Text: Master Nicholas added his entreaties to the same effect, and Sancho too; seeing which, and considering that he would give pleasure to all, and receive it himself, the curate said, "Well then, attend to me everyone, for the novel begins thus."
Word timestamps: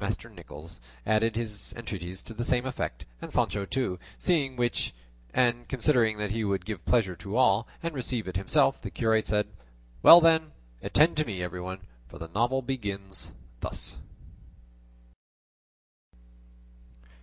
Master 0.00 0.30
Nicholas 0.30 0.80
added 1.04 1.36
his 1.36 1.74
entreaties 1.76 2.22
to 2.22 2.32
the 2.32 2.46
same 2.46 2.64
effect, 2.64 3.04
and 3.20 3.30
Sancho 3.30 3.66
too; 3.66 3.98
seeing 4.16 4.56
which, 4.56 4.94
and 5.34 5.68
considering 5.68 6.16
that 6.16 6.30
he 6.30 6.44
would 6.44 6.64
give 6.64 6.82
pleasure 6.86 7.14
to 7.16 7.36
all, 7.36 7.68
and 7.82 7.94
receive 7.94 8.26
it 8.26 8.38
himself, 8.38 8.80
the 8.80 8.90
curate 8.90 9.26
said, 9.26 9.48
"Well 10.02 10.22
then, 10.22 10.52
attend 10.82 11.18
to 11.18 11.26
me 11.26 11.42
everyone, 11.42 11.82
for 12.08 12.18
the 12.18 12.28
novel 12.28 12.62
begins 12.62 13.32
thus." 13.60 13.96